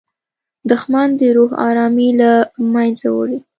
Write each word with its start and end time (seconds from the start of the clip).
دښمن 0.69 1.07
د 1.19 1.21
روح 1.37 1.51
ارامي 1.69 2.09
له 2.21 2.31
منځه 2.73 3.07
وړي 3.15 3.37